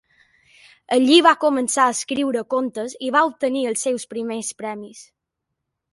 Allí 0.95 1.17
va 1.27 1.33
començar 1.43 1.85
a 1.89 1.93
escriure 1.97 2.43
contes 2.55 2.97
i 3.09 3.11
va 3.19 3.23
obtenir 3.31 3.65
els 3.73 3.87
seus 3.89 4.11
primers 4.15 4.51
premis. 4.63 5.07